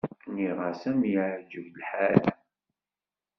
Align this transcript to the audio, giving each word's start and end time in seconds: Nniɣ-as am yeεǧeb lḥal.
Nniɣ-as 0.29 0.81
am 0.89 0.99
yeεǧeb 1.11 1.65
lḥal. 1.81 2.23